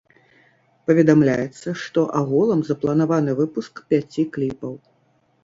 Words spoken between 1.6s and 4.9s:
што агулам запланаваны выпуск пяці кліпаў.